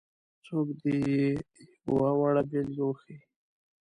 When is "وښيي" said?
2.85-3.19